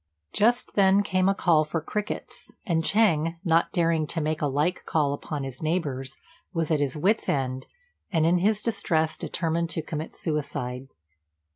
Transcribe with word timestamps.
Just 0.33 0.73
then 0.73 1.03
came 1.03 1.29
a 1.29 1.35
call 1.35 1.63
for 1.63 1.79
crickets, 1.79 2.51
and 2.65 2.81
Ch'êng, 2.83 3.37
not 3.45 3.71
daring 3.71 4.07
to 4.07 4.19
make 4.19 4.41
a 4.41 4.47
like 4.47 4.83
call 4.87 5.13
upon 5.13 5.43
his 5.43 5.61
neighbours, 5.61 6.17
was 6.53 6.71
at 6.71 6.79
his 6.79 6.97
wits' 6.97 7.29
end, 7.29 7.67
and 8.11 8.25
in 8.25 8.39
his 8.39 8.63
distress 8.63 9.15
determined 9.15 9.69
to 9.69 9.83
commit 9.83 10.15
suicide. 10.15 10.87